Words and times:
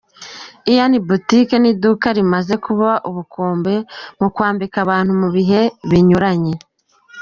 Ian 0.73 0.93
Boutique 1.07 1.55
ni 1.59 1.69
iduka 1.73 2.07
rimaze 2.17 2.53
kuba 2.65 2.89
ubukombe 3.09 3.73
mu 4.19 4.27
kwambika 4.35 4.77
abantu 4.85 5.11
mu 5.21 5.27
bihe 5.35 5.61
binyuranye. 5.89 6.53